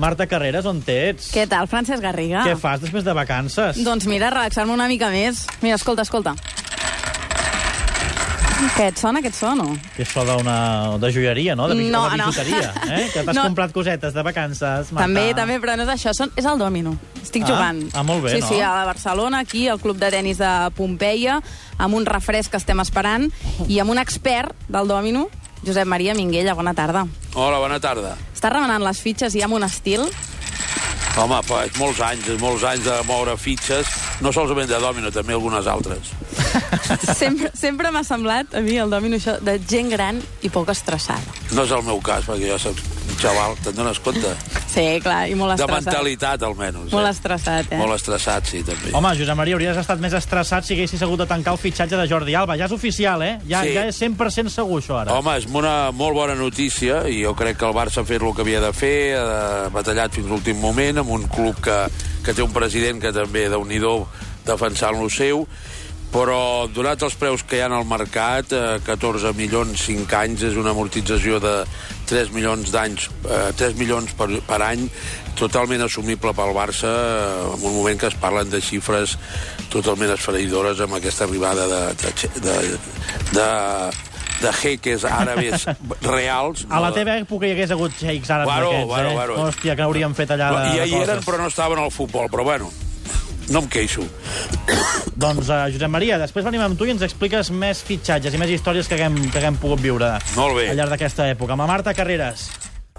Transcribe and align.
Marta 0.00 0.24
Carreras, 0.26 0.64
on 0.64 0.80
ets? 0.88 1.28
Què 1.34 1.44
tal, 1.50 1.66
Francesc 1.68 2.00
Garriga? 2.02 2.40
Què 2.46 2.56
fas 2.56 2.80
després 2.80 3.04
de 3.04 3.12
vacances? 3.12 3.82
Doncs 3.84 4.06
mira, 4.08 4.30
relaxar-me 4.32 4.72
una 4.72 4.88
mica 4.88 5.10
més. 5.12 5.44
Mira, 5.60 5.76
escolta, 5.76 6.06
escolta. 6.08 6.32
Què 8.76 8.86
et 8.90 8.98
sona, 9.00 9.20
què 9.24 9.28
et 9.30 9.36
sona? 9.36 9.64
Que 9.96 10.02
és 10.04 10.08
això 10.08 10.22
d'una... 10.28 10.54
de 11.00 11.08
joieria, 11.12 11.54
no? 11.56 11.66
De, 11.68 11.74
bi- 11.76 11.88
No, 11.92 12.02
de 12.12 12.16
no. 12.20 12.26
bijuteria, 12.28 12.72
eh? 12.92 13.06
Que 13.12 13.22
t'has 13.26 13.36
No. 13.36 13.44
comprat 13.48 13.72
cosetes 13.76 14.12
de 14.16 14.24
vacances, 14.24 14.92
Marta. 14.92 15.06
També, 15.06 15.26
també, 15.36 15.56
però 15.60 15.76
no 15.76 15.84
és 15.84 15.92
això, 15.94 16.12
són, 16.16 16.32
és 16.36 16.44
el 16.48 16.60
dòmino. 16.60 16.94
Estic 17.22 17.44
Ah, 17.44 17.50
jugant. 17.52 17.82
ah, 17.96 18.02
molt 18.04 18.24
bé, 18.24 18.34
sí, 18.36 18.40
no? 18.40 18.48
Sí, 18.48 18.60
a 18.60 18.70
la 18.76 18.84
Barcelona, 18.88 19.40
aquí, 19.44 19.66
al 19.68 19.80
Club 19.80 19.96
de 20.00 20.10
Tenis 20.12 20.38
de 20.40 20.52
Pompeia, 20.76 21.40
amb 21.78 21.94
un 21.96 22.04
refresc 22.08 22.52
que 22.52 22.60
estem 22.60 22.80
esperant, 22.84 23.28
i 23.68 23.80
amb 23.80 23.90
un 23.96 23.98
expert 24.00 24.52
del 24.68 24.88
dòmino, 24.88 25.28
Josep 25.66 25.86
Maria 25.86 26.14
Minguella. 26.14 26.54
Bona 26.54 26.74
tarda. 26.74 27.06
Hola, 27.34 27.60
bona 27.62 27.80
tarda. 27.80 28.16
Està 28.34 28.50
remenant 28.52 28.82
les 28.84 29.00
fitxes 29.02 29.36
i 29.36 29.44
amb 29.44 29.58
un 29.58 29.66
estil. 29.66 30.06
Home, 31.18 31.40
fa 31.44 31.64
molts 31.76 31.98
anys, 32.06 32.28
molts 32.40 32.62
anys 32.64 32.86
de 32.86 32.94
moure 33.08 33.34
fitxes, 33.36 33.88
no 34.22 34.30
solament 34.32 34.70
de 34.70 34.78
dòmino, 34.80 35.10
també 35.12 35.34
algunes 35.34 35.66
altres. 35.68 36.12
Sempre, 37.20 37.50
sempre 37.58 37.90
m'ha 37.92 38.02
semblat, 38.06 38.54
a 38.54 38.62
mi, 38.64 38.78
el 38.80 38.92
dòmino, 38.92 39.18
això, 39.18 39.36
de 39.44 39.58
gent 39.68 39.90
gran 39.92 40.20
i 40.46 40.50
poc 40.54 40.70
estressada. 40.72 41.34
No 41.52 41.66
és 41.66 41.74
el 41.76 41.84
meu 41.84 42.00
cas, 42.04 42.24
perquè 42.30 42.48
jo 42.52 42.58
soc 42.62 42.80
un 43.10 43.18
xaval, 43.20 43.58
te'n 43.64 43.76
dones 43.76 44.00
compte? 44.00 44.32
Sí, 44.70 44.84
clar, 45.02 45.24
i 45.28 45.34
molt 45.34 45.56
De 45.56 45.64
estressat. 45.64 45.86
mentalitat, 45.88 46.42
almenys. 46.46 46.92
Molt 46.92 47.06
eh? 47.06 47.10
estressat, 47.10 47.72
eh? 47.72 47.78
Molt 47.80 47.96
estressat, 47.96 48.46
sí, 48.46 48.60
també. 48.62 48.92
Home, 48.94 49.10
Josep 49.18 49.36
Maria, 49.36 49.56
hauries 49.56 49.80
estat 49.82 49.98
més 49.98 50.14
estressat 50.14 50.64
si 50.68 50.76
haguessis 50.76 51.02
hagut 51.02 51.18
de 51.24 51.26
tancar 51.26 51.56
el 51.56 51.58
fitxatge 51.58 51.98
de 51.98 52.06
Jordi 52.06 52.36
Alba. 52.38 52.54
Ja 52.60 52.68
és 52.70 52.74
oficial, 52.76 53.22
eh? 53.26 53.40
Ja, 53.48 53.64
Sí. 53.64 53.74
ja 53.74 53.86
és 53.88 53.98
100% 53.98 54.48
segur, 54.54 54.80
això, 54.80 55.00
ara. 55.00 55.12
Home, 55.18 55.36
és 55.38 55.46
una 55.46 55.90
molt 55.90 56.14
bona 56.14 56.34
notícia 56.38 57.02
i 57.08 57.22
jo 57.24 57.34
crec 57.34 57.58
que 57.58 57.66
el 57.66 57.74
Barça 57.74 58.02
ha 58.02 58.04
fet 58.04 58.22
el 58.22 58.34
que 58.34 58.42
havia 58.42 58.60
de 58.60 58.72
fer, 58.72 59.16
ha 59.18 59.68
batallat 59.74 60.12
fins 60.14 60.28
l'últim 60.30 60.60
moment 60.60 60.98
amb 60.98 61.10
un 61.10 61.26
club 61.26 61.58
que, 61.60 61.80
que 62.24 62.32
té 62.32 62.42
un 62.42 62.52
president 62.52 63.00
que 63.02 63.12
també, 63.12 63.48
de 63.48 63.58
nhi 63.58 63.80
defensant 64.46 64.96
lo 65.00 65.10
seu, 65.10 65.46
però 66.10 66.66
donats 66.72 67.02
els 67.06 67.14
preus 67.14 67.42
que 67.46 67.56
hi 67.56 67.60
ha 67.60 67.66
al 67.70 67.86
mercat, 67.86 68.52
eh, 68.52 68.80
14 68.84 69.32
milions, 69.38 69.78
5 69.86 70.12
anys, 70.18 70.42
és 70.42 70.56
una 70.58 70.70
amortització 70.74 71.38
de 71.42 71.64
3 72.10 72.32
milions 72.34 72.72
d'anys, 72.74 73.08
eh, 73.30 73.52
3 73.56 73.76
milions 73.78 74.12
per, 74.18 74.28
per 74.48 74.60
any, 74.66 74.84
totalment 75.38 75.84
assumible 75.86 76.34
pel 76.36 76.52
Barça, 76.56 76.90
eh, 76.90 77.48
en 77.54 77.64
un 77.70 77.76
moment 77.78 78.00
que 78.00 78.10
es 78.10 78.18
parlen 78.20 78.50
de 78.50 78.60
xifres 78.64 79.16
totalment 79.70 80.10
esfereïdores 80.16 80.82
amb 80.82 80.98
aquesta 80.98 81.26
arribada 81.28 81.68
de, 81.70 81.82
de, 82.02 82.30
de, 82.42 82.56
de, 83.36 83.48
de 84.42 84.52
jeques 84.60 85.06
àrabes 85.06 85.66
reals. 86.10 86.66
A 86.68 86.82
la 86.82 86.90
teva 86.96 87.14
època 87.22 87.46
hi 87.46 87.54
hagués 87.54 87.74
hagut 87.76 87.94
xeics 88.02 88.34
àrabs 88.34 88.50
Bueno, 88.50 88.70
d'aquests, 88.74 88.90
bueno, 88.90 89.10
eh? 89.10 89.18
bueno. 89.22 89.40
Hòstia, 89.46 89.78
que 89.78 89.86
hauríem 89.86 90.18
fet 90.18 90.34
allà 90.36 90.52
de, 90.56 90.68
I 90.74 90.84
ahir 90.86 91.02
eren, 91.06 91.24
però 91.26 91.38
no 91.40 91.50
estaven 91.52 91.82
al 91.82 91.94
futbol, 91.94 92.26
però 92.32 92.46
bueno, 92.50 92.72
no 93.50 93.62
em 93.64 93.70
queixo. 93.70 94.06
Doncs, 95.20 95.50
uh, 95.52 95.66
Josep 95.72 95.90
Maria, 95.92 96.16
després 96.22 96.46
venim 96.46 96.62
amb 96.64 96.78
tu 96.80 96.86
i 96.88 96.94
ens 96.94 97.02
expliques 97.04 97.50
més 97.52 97.82
fitxatges 97.84 98.32
i 98.32 98.40
més 98.40 98.50
històries 98.54 98.88
que 98.88 98.96
haguem, 98.96 99.18
que 99.28 99.36
haguem 99.42 99.58
pogut 99.60 99.82
viure 99.84 100.14
Molt 100.38 100.56
bé. 100.56 100.70
al 100.72 100.78
llarg 100.80 100.94
d'aquesta 100.94 101.28
època. 101.34 101.52
Amb 101.58 101.66
Marta 101.68 101.92
Carreras. 101.94 102.48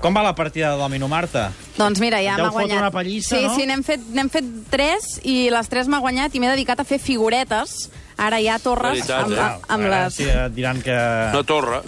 Com 0.01 0.15
va 0.17 0.23
la 0.25 0.33
partida 0.33 0.71
de 0.73 0.79
dòmino, 0.81 1.05
Marta? 1.09 1.51
Doncs 1.77 1.99
mira, 2.01 2.17
ja 2.25 2.33
m'ha 2.39 2.49
guanyat. 2.49 2.79
una 2.81 2.89
pallissa, 2.93 3.35
sí, 3.37 3.43
no? 3.45 3.51
sí, 3.55 3.65
n'hem 3.69 3.83
fet, 3.85 4.01
n'hem 4.17 4.29
fet 4.33 4.47
tres 4.73 5.19
i 5.29 5.49
les 5.53 5.69
tres 5.69 5.89
m'ha 5.89 5.99
guanyat 6.01 6.33
i 6.33 6.41
m'he 6.41 6.49
dedicat 6.49 6.79
a 6.81 6.85
fer 6.85 6.97
figuretes. 7.01 7.89
Ara 8.21 8.39
hi 8.41 8.47
ha 8.49 8.57
torres 8.61 8.97
Veritat, 8.99 9.25
amb, 9.25 9.33
eh? 9.33 9.67
amb 9.73 9.85
Ara 9.87 9.99
les... 10.05 10.15
Sí, 10.17 10.25
diran 10.57 10.81
que... 10.81 10.93
Una 11.33 11.43
torre. 11.45 11.79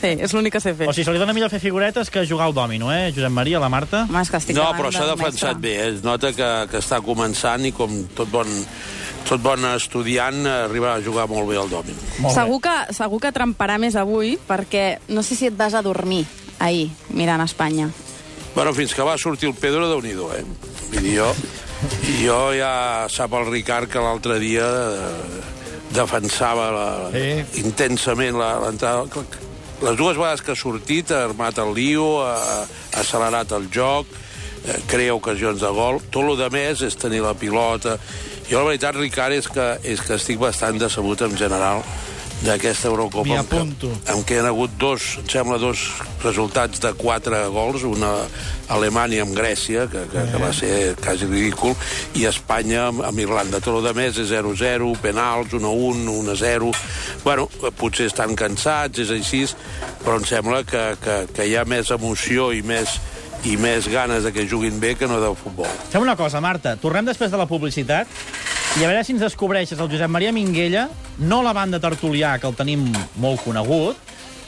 Sí, 0.00 0.14
és 0.16 0.32
l'únic 0.34 0.54
que 0.56 0.60
sé 0.62 0.72
fer. 0.78 0.88
O 0.88 0.94
sigui, 0.94 1.04
se 1.06 1.12
li 1.14 1.18
dona 1.20 1.34
millor 1.36 1.50
fer 1.52 1.60
figuretes 1.62 2.10
que 2.10 2.24
jugar 2.26 2.46
al 2.48 2.54
dòmino, 2.56 2.90
eh, 2.94 3.10
Josep 3.14 3.30
Maria, 3.34 3.60
la 3.62 3.68
Marta? 3.70 4.04
Home, 4.08 4.22
és 4.22 4.30
que 4.32 4.40
estic 4.40 4.56
No, 4.56 4.70
però 4.78 4.90
s'ha 4.94 5.06
defensat 5.10 5.58
mestre. 5.58 5.60
bé. 5.62 5.74
eh? 5.76 5.90
Es 5.96 6.02
nota 6.06 6.32
que, 6.34 6.48
que 6.72 6.78
està 6.82 6.98
començant 7.06 7.66
i 7.66 7.70
com 7.76 8.00
tot 8.18 8.30
bon, 8.32 8.48
tot 9.28 9.40
bon 9.42 9.64
estudiant 9.74 10.40
eh, 10.46 10.54
arriba 10.66 10.94
a 10.96 11.02
jugar 11.04 11.28
molt 11.30 11.48
bé 11.48 11.56
al 11.60 11.70
dòmino. 11.70 11.98
Molt 12.24 12.34
Segur 12.34 12.60
que, 12.64 12.76
segur 12.96 13.20
que 13.22 13.32
tremparà 13.34 13.78
més 13.78 13.96
avui 13.96 14.36
perquè 14.48 14.98
no 15.08 15.22
sé 15.22 15.36
si 15.38 15.46
et 15.50 15.56
vas 15.56 15.74
a 15.74 15.82
dormir 15.82 16.24
ahir 16.58 16.90
mirant 17.14 17.42
Espanya. 17.44 17.88
Bueno, 18.54 18.72
fins 18.74 18.92
que 18.94 19.02
va 19.06 19.16
sortir 19.18 19.48
el 19.48 19.54
Pedro, 19.54 19.86
de 19.88 20.00
nhi 20.02 20.12
eh? 20.16 20.44
Vull 20.90 21.02
dir, 21.04 21.16
jo, 21.20 21.28
jo 22.24 22.38
ja 22.58 23.06
sap 23.08 23.32
el 23.38 23.46
Ricard 23.46 23.88
que 23.88 24.02
l'altre 24.02 24.40
dia 24.42 24.66
eh, 24.66 25.44
defensava 25.94 26.70
la, 26.74 26.88
Sí. 27.14 27.60
intensament 27.62 28.36
la- 28.36 28.58
l'entrada. 28.60 29.04
Les 29.80 29.96
dues 29.96 30.16
vegades 30.18 30.42
que 30.42 30.52
ha 30.52 30.56
sortit 30.58 31.10
ha 31.12 31.24
armat 31.24 31.56
el 31.58 31.72
lío, 31.74 32.20
ha, 32.26 32.34
ha 32.64 33.00
accelerat 33.00 33.52
el 33.52 33.70
joc, 33.72 34.06
eh, 34.66 34.76
crea 34.86 35.14
ocasions 35.14 35.60
de 35.62 35.68
gol. 35.72 36.00
Tot 36.10 36.26
el 36.28 36.36
de 36.36 36.50
més 36.50 36.82
és 36.82 36.96
tenir 37.00 37.22
la 37.22 37.32
pilota. 37.34 37.96
Jo, 38.50 38.58
la 38.58 38.66
veritat, 38.66 38.96
Ricard, 38.98 39.36
és 39.38 39.46
que, 39.46 39.66
és 39.86 40.00
que 40.02 40.16
estic 40.18 40.40
bastant 40.42 40.78
decebut 40.80 41.20
en 41.22 41.36
general 41.38 41.84
d'aquesta 42.42 42.88
Eurocopa. 42.88 43.28
M'hi 43.28 43.36
apunto. 43.36 43.90
en 44.10 44.24
què 44.26 44.38
hi 44.38 44.40
ha 44.40 44.48
hagut 44.48 44.72
dos, 44.80 45.18
em 45.20 45.28
sembla, 45.28 45.58
dos 45.60 45.84
resultats 46.24 46.80
de 46.82 46.90
quatre 46.98 47.44
gols, 47.52 47.84
una 47.86 48.10
Alemanya 48.72 49.22
amb 49.22 49.36
Grècia, 49.36 49.84
que, 49.92 50.02
que, 50.10 50.24
que 50.32 50.40
va 50.40 50.50
ser 50.56 50.96
quasi 50.98 51.28
ridícul, 51.28 51.76
i 52.18 52.26
Espanya 52.30 52.88
amb, 52.88 53.04
amb 53.06 53.22
Irlanda. 53.22 53.60
Tot 53.60 53.78
el 53.78 53.86
de 53.90 53.94
més 54.00 54.18
és 54.18 54.32
0-0, 54.32 54.90
penals, 55.04 55.54
1-1, 55.54 56.02
1-0... 56.16 56.74
Bueno, 57.22 57.46
potser 57.78 58.08
estan 58.08 58.34
cansats, 58.34 59.04
és 59.04 59.14
així, 59.14 59.44
però 60.02 60.18
em 60.18 60.26
sembla 60.26 60.64
que, 60.66 60.84
que, 61.04 61.22
que 61.36 61.46
hi 61.46 61.54
ha 61.60 61.66
més 61.68 61.92
emoció 61.94 62.50
i 62.56 62.64
més, 62.66 62.98
i 63.48 63.56
més 63.56 63.88
ganes 63.88 64.24
de 64.26 64.32
que 64.32 64.46
juguin 64.48 64.80
bé 64.80 64.94
que 64.96 65.06
no 65.08 65.20
del 65.20 65.36
futbol. 65.38 65.70
Fem 65.90 66.02
una 66.02 66.16
cosa, 66.16 66.40
Marta. 66.44 66.76
Tornem 66.76 67.06
després 67.08 67.30
de 67.32 67.38
la 67.40 67.46
publicitat 67.48 68.06
i 68.78 68.84
a 68.84 68.88
veure 68.90 69.02
si 69.04 69.12
ens 69.16 69.22
descobreixes 69.24 69.78
el 69.80 69.88
Josep 69.90 70.10
Maria 70.12 70.30
Minguella, 70.32 70.88
no 71.18 71.42
la 71.42 71.52
banda 71.56 71.80
Tertulià, 71.80 72.36
que 72.38 72.46
el 72.46 72.54
tenim 72.54 72.84
molt 73.18 73.42
conegut, 73.42 73.96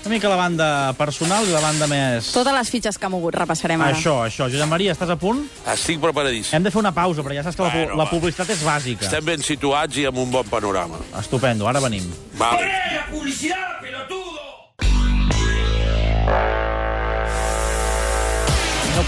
una 0.02 0.10
mica 0.16 0.26
la 0.28 0.36
banda 0.36 0.68
personal 0.98 1.46
i 1.46 1.52
la 1.54 1.60
banda 1.62 1.86
més... 1.86 2.32
Totes 2.34 2.52
les 2.56 2.70
fitxes 2.74 2.98
que 2.98 3.06
ha 3.06 3.10
mogut 3.12 3.36
repassarem 3.38 3.80
ara. 3.86 3.94
Això, 3.94 4.16
això. 4.26 4.48
Josep 4.50 4.66
Maria, 4.70 4.92
estàs 4.96 5.10
a 5.14 5.16
punt? 5.16 5.44
Estic 5.72 6.00
preparadíssim. 6.02 6.56
Hem 6.58 6.64
de 6.66 6.72
fer 6.74 6.80
una 6.82 6.90
pausa, 6.94 7.22
però 7.22 7.36
ja 7.38 7.44
saps 7.46 7.54
que 7.56 7.62
la, 7.62 7.70
pu- 7.70 7.84
Bueno, 7.84 7.98
la 8.00 8.08
va. 8.08 8.10
publicitat 8.10 8.50
és 8.50 8.64
bàsica. 8.66 9.06
Estem 9.06 9.24
ben 9.30 9.42
situats 9.46 9.96
i 10.02 10.06
amb 10.10 10.18
un 10.18 10.30
bon 10.34 10.50
panorama. 10.50 10.98
Estupendo, 11.20 11.68
ara 11.70 11.78
venim. 11.86 12.10
Vale. 12.34 12.66
la 12.66 13.06
publicidad, 13.14 13.78
pelotudo! 13.80 14.21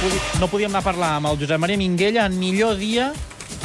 Podi 0.05 0.19
no 0.41 0.49
podíem 0.53 0.71
anar 0.73 0.83
a 0.83 0.89
parlar 0.91 1.13
amb 1.19 1.31
el 1.33 1.39
Josep 1.41 1.61
Maria 1.63 1.81
Minguella 1.81 2.27
en 2.29 2.39
millor 2.39 2.77
dia 2.77 3.13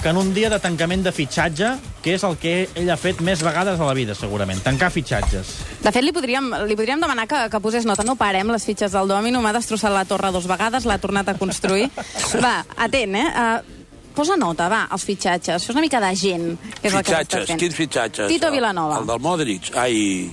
que 0.02 0.08
en 0.10 0.18
un 0.18 0.30
dia 0.34 0.50
de 0.50 0.60
tancament 0.64 1.02
de 1.04 1.12
fitxatge, 1.12 1.74
que 2.04 2.14
és 2.16 2.24
el 2.24 2.38
que 2.40 2.54
ell 2.80 2.88
ha 2.92 2.96
fet 2.96 3.20
més 3.26 3.42
vegades 3.44 3.82
a 3.82 3.88
la 3.88 3.92
vida, 3.98 4.14
segurament. 4.16 4.62
Tancar 4.64 4.88
fitxatges. 4.96 5.50
De 5.84 5.92
fet, 5.92 6.06
li 6.06 6.14
podríem, 6.16 6.46
li 6.70 6.78
podríem 6.80 7.02
demanar 7.04 7.26
que, 7.28 7.42
que 7.52 7.60
posés 7.60 7.84
nota. 7.90 8.06
No 8.08 8.16
parem 8.16 8.48
les 8.54 8.64
fitxes 8.64 8.96
del 8.96 9.12
dòmino, 9.12 9.42
m'ha 9.44 9.52
destrossat 9.58 9.92
la 9.92 10.06
torre 10.08 10.32
dos 10.32 10.48
vegades, 10.48 10.88
l'ha 10.88 10.96
tornat 11.04 11.28
a 11.28 11.36
construir. 11.36 11.90
Va, 12.46 12.62
atent, 12.80 13.18
eh? 13.20 13.26
Uh, 13.28 14.14
posa 14.16 14.38
nota, 14.40 14.70
va, 14.72 14.86
als 14.88 15.04
fitxatges. 15.10 15.66
És 15.68 15.76
una 15.76 15.84
mica 15.84 16.00
de 16.00 16.14
gent, 16.16 16.48
que 16.80 16.88
és 16.88 16.94
el 16.94 17.04
que 17.04 17.12
Fitxatges, 17.12 17.34
s'està 17.42 17.52
fent. 17.52 17.60
quins 17.66 17.76
fitxatges? 17.82 18.32
Tito 18.32 18.48
El- 18.48 18.56
Vilanova. 18.56 19.02
El 19.04 19.12
del 19.12 19.20
Modric? 19.20 19.74
Ai, 19.76 20.32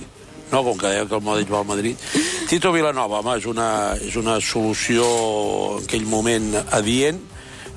no, 0.53 0.63
com 0.63 0.77
que 0.79 0.87
deia 0.93 1.03
que 1.11 1.19
el 1.19 1.25
Modric 1.27 1.51
va 1.51 1.59
al 1.65 1.67
Madrid. 1.73 2.07
Tito 2.47 2.71
Vilanova, 2.71 3.19
home, 3.19 3.33
és 3.41 3.45
una, 3.51 3.69
és 3.99 4.13
una 4.15 4.37
solució 4.39 5.03
en 5.75 5.81
aquell 5.83 6.05
moment 6.07 6.53
adient, 6.77 7.19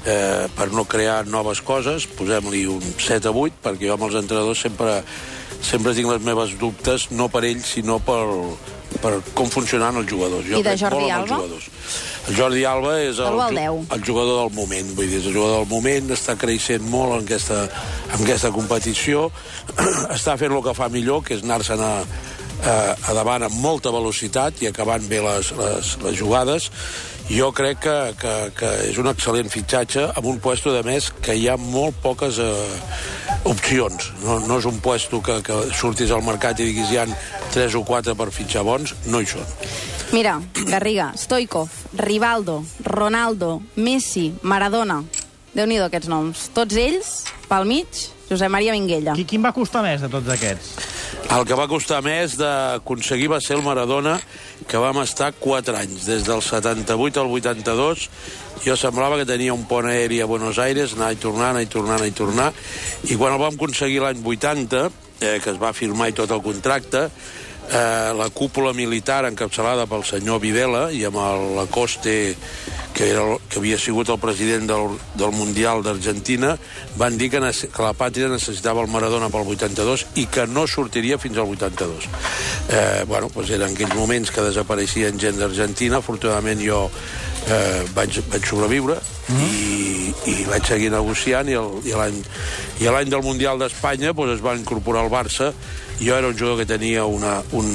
eh, 0.06 0.47
per 0.54 0.69
no 0.70 0.84
crear 0.86 1.25
noves 1.26 1.58
coses, 1.66 2.06
posem-li 2.14 2.62
un 2.70 2.84
7 2.94 3.32
a 3.32 3.32
8, 3.34 3.58
perquè 3.64 3.88
jo 3.88 3.97
amb 3.97 4.06
els 4.06 4.20
entrenadors 4.20 4.62
sempre, 4.62 5.00
sempre 5.58 5.97
tinc 5.98 6.12
les 6.12 6.22
meves 6.22 6.54
dubtes, 6.62 7.08
no 7.10 7.26
per 7.26 7.42
ells, 7.50 7.66
sinó 7.66 7.98
per, 7.98 8.22
per 9.03 9.16
com 9.34 9.50
funcionen 9.50 10.04
els 10.04 10.06
jugadors. 10.14 10.47
Jo 10.47 10.62
I 10.62 10.69
de 10.70 10.78
Jordi 10.78 11.02
en 11.02 11.19
els 11.19 11.19
Alba? 11.19 11.34
jugadors. 11.34 11.70
El 12.31 12.38
Jordi 12.38 12.64
Alba 12.70 12.97
és 13.02 13.19
el, 13.19 13.26
Alba 13.26 13.50
10. 13.50 13.84
el 13.97 14.06
jugador 14.06 14.44
del 14.44 14.54
moment, 14.54 14.94
vull 14.94 15.11
dir, 15.11 15.19
és 15.19 15.31
el 15.32 15.34
jugador 15.34 15.64
del 15.64 15.70
moment, 15.75 16.14
està 16.14 16.38
creixent 16.38 16.87
molt 16.94 17.19
en 17.19 17.26
aquesta, 17.26 17.64
en 18.12 18.20
aquesta 18.23 18.55
competició, 18.55 19.32
està 20.20 20.38
fent 20.38 20.55
el 20.55 20.62
que 20.62 20.78
fa 20.78 20.87
millor, 20.94 21.25
que 21.26 21.40
és 21.40 21.43
anar-se'n 21.43 21.82
a, 21.82 21.96
a, 22.65 22.95
a 22.95 23.15
davant 23.17 23.47
amb 23.47 23.57
molta 23.62 23.93
velocitat 23.95 24.61
i 24.62 24.69
acabant 24.71 25.07
bé 25.09 25.21
les, 25.25 25.53
les, 25.59 25.95
les 26.05 26.19
jugades. 26.19 26.71
Jo 27.31 27.53
crec 27.55 27.79
que, 27.85 27.97
que, 28.19 28.33
que 28.59 28.71
és 28.89 28.97
un 28.99 29.07
excel·lent 29.07 29.51
fitxatge 29.53 30.09
amb 30.09 30.27
un 30.27 30.41
puesto 30.43 30.73
de 30.75 30.83
més 30.83 31.12
que 31.23 31.37
hi 31.39 31.47
ha 31.47 31.55
molt 31.61 32.01
poques 32.03 32.41
eh, 32.43 32.51
opcions. 33.47 34.11
No, 34.25 34.41
no 34.49 34.59
és 34.59 34.67
un 34.67 34.81
puesto 34.83 35.23
que, 35.23 35.39
que 35.47 35.61
surtis 35.79 36.11
al 36.11 36.27
mercat 36.27 36.59
i 36.59 36.67
diguis 36.73 36.91
hi 36.91 36.99
ha 36.99 37.07
3 37.55 37.79
o 37.79 37.85
4 37.87 38.17
per 38.19 38.31
fitxar 38.35 38.67
bons, 38.67 38.97
no 39.07 39.23
hi 39.23 39.31
són. 39.31 39.47
Mira, 40.11 40.41
Garriga, 40.67 41.12
Stoikov, 41.15 41.71
Rivaldo, 41.95 42.65
Ronaldo, 42.83 43.61
Messi, 43.77 44.33
Maradona. 44.43 45.05
déu 45.55 45.67
nhi 45.67 45.79
aquests 45.83 46.09
noms. 46.11 46.49
Tots 46.55 46.77
ells, 46.79 47.09
pel 47.51 47.67
mig, 47.67 47.87
Josep 48.29 48.51
Maria 48.51 48.75
Minguella. 48.75 49.15
Qui, 49.19 49.25
quin 49.27 49.43
va 49.43 49.53
costar 49.55 49.83
més 49.83 50.03
de 50.03 50.11
tots 50.11 50.31
aquests? 50.31 51.00
El 51.31 51.44
que 51.47 51.55
va 51.55 51.69
costar 51.71 52.00
més 52.03 52.32
d'aconseguir 52.35 53.29
va 53.31 53.38
ser 53.38 53.55
el 53.55 53.61
Maradona, 53.62 54.17
que 54.67 54.81
vam 54.82 54.99
estar 55.05 55.29
4 55.38 55.77
anys, 55.79 56.09
des 56.09 56.25
del 56.27 56.43
78 56.43 57.23
al 57.23 57.31
82. 57.31 58.09
Jo 58.65 58.75
semblava 58.75 59.21
que 59.21 59.29
tenia 59.29 59.55
un 59.55 59.62
pont 59.71 59.87
aeri 59.87 60.19
a 60.21 60.27
Buenos 60.27 60.59
Aires, 60.59 60.97
anar 60.97 61.12
i 61.15 61.21
tornar, 61.23 61.53
anar 61.53 61.62
i 61.62 61.71
tornar, 61.71 62.00
anar 62.00 62.09
i 62.11 62.17
tornar. 62.19 62.49
I 63.06 63.15
quan 63.15 63.37
el 63.37 63.43
vam 63.44 63.55
aconseguir 63.55 64.03
l'any 64.03 64.25
80, 64.27 64.82
eh, 65.21 65.38
que 65.38 65.55
es 65.55 65.62
va 65.62 65.71
firmar 65.71 66.11
i 66.11 66.17
tot 66.19 66.35
el 66.35 66.43
contracte, 66.43 67.06
eh, 67.06 68.11
la 68.19 68.26
cúpula 68.35 68.75
militar 68.75 69.23
encapçalada 69.31 69.87
pel 69.87 70.03
senyor 70.03 70.43
Videla 70.43 70.88
i 70.91 71.05
amb 71.06 71.23
el 71.23 71.47
Lacoste 71.61 72.17
que, 72.94 73.10
era 73.10 73.22
el, 73.22 73.38
que 73.48 73.60
havia 73.60 73.78
sigut 73.78 74.10
el 74.12 74.19
president 74.22 74.66
del, 74.70 74.96
del 75.14 75.32
Mundial 75.37 75.84
d'Argentina, 75.87 76.56
van 77.00 77.16
dir 77.20 77.31
que, 77.32 77.40
que 77.40 77.84
la 77.84 77.94
pàtria 77.96 78.31
necessitava 78.32 78.84
el 78.84 78.90
Maradona 78.92 79.31
pel 79.32 79.48
82 79.54 80.06
i 80.20 80.26
que 80.32 80.46
no 80.50 80.66
sortiria 80.70 81.19
fins 81.19 81.38
al 81.38 81.54
82. 81.54 82.08
Eh, 82.70 83.04
bueno, 83.08 83.31
doncs 83.34 83.54
eren 83.56 83.75
aquells 83.75 83.96
moments 83.98 84.34
que 84.34 84.44
desapareixien 84.46 85.20
gent 85.20 85.40
d'Argentina. 85.40 86.00
Afortunadament 86.00 86.62
jo 86.64 86.87
eh, 87.48 87.82
vaig, 87.94 88.20
vaig 88.31 88.46
sobreviure 88.46 88.98
mm. 89.28 89.44
i, 89.46 90.14
i 90.32 90.37
vaig 90.50 90.66
seguir 90.69 90.90
negociant 90.92 91.48
i 91.50 91.56
l'any 91.94 93.12
del 93.12 93.25
Mundial 93.25 93.60
d'Espanya 93.60 94.12
doncs, 94.12 94.38
es 94.38 94.44
va 94.44 94.56
incorporar 94.58 95.04
al 95.04 95.12
Barça 95.12 95.52
jo 96.00 96.16
era 96.16 96.28
un 96.28 96.37
jugador 96.37 96.62
que 96.62 96.69
tenia 96.69 97.04
una, 97.04 97.40
un, 97.52 97.69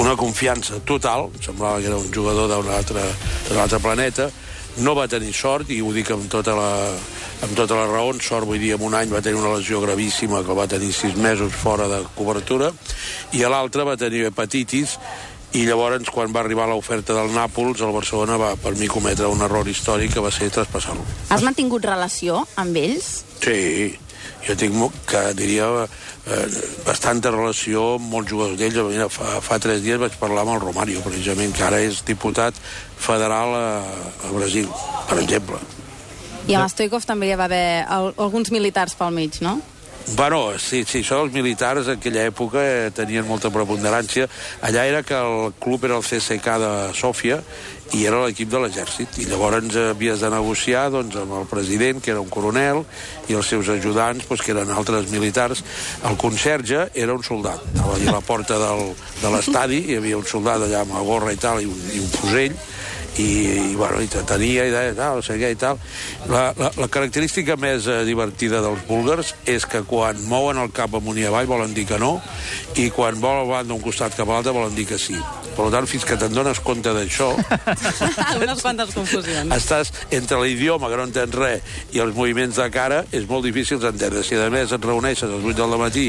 una 0.00 0.16
confiança 0.16 0.80
total, 0.84 1.28
semblava 1.44 1.80
que 1.80 1.90
era 1.90 1.98
un 2.00 2.08
jugador 2.12 2.48
d'un 2.48 2.70
altre, 2.72 3.02
altre 3.52 3.80
planeta, 3.84 4.30
no 4.80 4.94
va 4.96 5.08
tenir 5.10 5.32
sort, 5.36 5.70
i 5.70 5.80
ho 5.82 5.90
dic 5.92 6.12
amb 6.14 6.30
tota 6.32 6.54
la, 6.56 6.70
amb 7.44 7.56
tota 7.58 7.76
la 7.76 7.88
raó, 7.90 8.12
sort 8.22 8.48
vull 8.48 8.60
dir, 8.62 8.74
en 8.76 8.86
un 8.86 8.96
any 8.96 9.10
va 9.12 9.20
tenir 9.20 9.40
una 9.40 9.56
lesió 9.58 9.80
gravíssima 9.82 10.44
que 10.46 10.56
va 10.56 10.68
tenir 10.70 10.92
sis 10.96 11.16
mesos 11.20 11.52
fora 11.52 11.88
de 11.90 12.00
cobertura, 12.16 12.70
i 13.36 13.44
a 13.44 13.52
l'altre 13.52 13.84
va 13.84 13.98
tenir 14.00 14.24
hepatitis, 14.30 14.96
i 15.52 15.64
llavors, 15.66 16.06
quan 16.14 16.30
va 16.30 16.44
arribar 16.44 16.68
l'oferta 16.70 17.16
del 17.16 17.32
Nàpols, 17.34 17.82
el 17.82 17.92
Barcelona 17.92 18.36
va, 18.38 18.52
per 18.54 18.76
mi, 18.78 18.86
cometre 18.86 19.26
un 19.28 19.42
error 19.42 19.66
històric 19.68 20.14
que 20.14 20.22
va 20.22 20.30
ser 20.30 20.48
traspassar-lo. 20.54 21.02
Has 21.34 21.42
mantingut 21.42 21.84
relació 21.84 22.44
amb 22.60 22.78
ells? 22.78 23.10
Sí, 23.42 23.98
jo 24.46 24.56
tinc, 24.58 25.00
que 25.08 25.22
diria, 25.38 25.68
eh, 26.26 26.46
bastanta 26.86 27.32
relació 27.34 27.96
amb 27.96 28.08
molts 28.12 28.30
jugadors 28.30 28.58
d'ells. 28.58 28.80
Mira, 28.90 29.08
fa, 29.12 29.40
fa 29.44 29.58
tres 29.62 29.82
dies 29.84 30.00
vaig 30.00 30.16
parlar 30.20 30.46
amb 30.46 30.56
el 30.56 30.64
Romario, 30.64 31.02
precisament, 31.06 31.52
que 31.56 31.66
ara 31.66 31.82
és 31.84 32.04
diputat 32.06 32.56
federal 33.00 33.54
a, 33.56 33.68
a 34.26 34.32
Brasil, 34.34 34.70
per 35.08 35.20
exemple. 35.22 35.60
I 36.48 36.56
amb 36.56 36.70
Stoikov 36.72 37.04
també 37.06 37.28
hi 37.28 37.36
va 37.38 37.46
haver 37.46 37.84
alguns 37.90 38.50
militars 38.50 38.96
pel 38.98 39.12
mig, 39.14 39.42
no? 39.44 39.58
Bueno, 40.16 40.58
sí, 40.58 40.82
sí, 40.88 41.04
això 41.04 41.20
dels 41.20 41.34
militars 41.36 41.86
en 41.86 42.00
aquella 42.00 42.24
època 42.26 42.62
eh, 42.66 42.88
tenien 42.94 43.26
molta 43.28 43.50
preponderància. 43.54 44.26
Allà 44.66 44.82
era 44.88 45.04
que 45.06 45.14
el 45.14 45.52
club 45.62 45.84
era 45.86 46.00
el 46.00 46.02
CSK 46.02 46.56
de 46.58 46.70
Sòfia 46.98 47.38
i 47.94 48.02
era 48.08 48.24
l'equip 48.24 48.50
de 48.50 48.58
l'exèrcit. 48.64 49.20
I 49.22 49.28
llavors 49.30 49.76
havies 49.78 50.24
de 50.24 50.32
negociar 50.34 50.88
doncs, 50.90 51.14
amb 51.20 51.36
el 51.38 51.46
president, 51.50 52.02
que 52.02 52.10
era 52.14 52.22
un 52.22 52.30
coronel, 52.32 52.82
i 53.30 53.38
els 53.38 53.52
seus 53.54 53.70
ajudants, 53.70 54.26
doncs, 54.26 54.42
que 54.42 54.54
eren 54.54 54.74
altres 54.74 55.10
militars. 55.14 55.62
El 56.10 56.18
conserge 56.18 56.88
era 56.94 57.14
un 57.14 57.22
soldat. 57.26 57.62
Allà 57.78 58.10
a 58.10 58.18
la 58.18 58.24
porta 58.26 58.58
del, 58.58 58.90
de 59.22 59.34
l'estadi, 59.36 59.84
hi 59.92 60.00
havia 60.02 60.18
un 60.18 60.26
soldat 60.26 60.66
allà 60.66 60.82
amb 60.82 60.98
la 60.98 61.06
gorra 61.06 61.34
i 61.34 61.38
tal, 61.38 61.62
i 61.62 61.70
un, 61.70 61.80
i 61.94 62.02
un 62.02 62.10
fusell, 62.18 62.58
i, 63.18 63.26
i, 63.72 63.74
bueno, 63.76 64.00
i 64.00 64.08
tenia 64.08 64.66
i 64.68 64.94
tal, 64.96 65.22
sé 65.24 65.36
què 65.40 65.52
i 65.54 65.58
tal. 65.58 65.80
La, 66.30 66.50
la, 66.58 66.70
la 66.78 66.88
característica 66.92 67.56
més 67.60 67.88
eh, 67.90 68.02
divertida 68.08 68.62
dels 68.64 68.84
búlgars 68.88 69.34
és 69.50 69.66
que 69.66 69.82
quan 69.88 70.20
mouen 70.30 70.60
el 70.62 70.72
cap 70.74 70.94
amunt 70.96 71.18
i 71.18 71.26
avall 71.28 71.50
volen 71.50 71.74
dir 71.74 71.86
que 71.88 71.98
no, 72.00 72.18
i 72.78 72.90
quan 72.94 73.20
volen 73.20 73.68
d'un 73.68 73.82
costat 73.82 74.16
cap 74.16 74.28
a 74.28 74.38
l'altre 74.38 74.54
volen 74.56 74.76
dir 74.76 74.86
que 74.88 74.98
sí. 75.00 75.18
Per 75.50 75.66
tant, 75.72 75.86
fins 75.90 76.06
que 76.06 76.16
te'n 76.16 76.32
dones 76.32 76.60
compte 76.64 76.92
d'això... 76.94 77.32
Unes 78.40 78.62
quantes 78.62 78.94
confusions. 78.94 79.50
Estàs 79.52 79.90
entre 80.14 80.38
l'idioma, 80.40 80.88
que 80.88 81.00
no 81.00 81.08
entens 81.08 81.34
res, 81.36 81.80
i 81.92 82.00
els 82.00 82.14
moviments 82.16 82.60
de 82.60 82.68
cara, 82.72 83.02
és 83.12 83.26
molt 83.28 83.44
difícil 83.48 83.82
d'entendre. 83.82 84.22
Si 84.24 84.38
a 84.38 84.46
més 84.52 84.72
et 84.72 84.86
reuneixes 84.86 85.26
a 85.26 85.34
les 85.34 85.50
8 85.50 85.58
del 85.60 85.76
matí 85.80 86.06